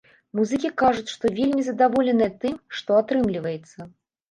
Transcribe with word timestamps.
Музыкі 0.37 0.71
кажуць, 0.81 1.11
што 1.17 1.31
вельмі 1.35 1.67
задаволеныя 1.67 2.35
тым, 2.47 2.59
што 2.81 3.01
атрымліваецца. 3.03 3.91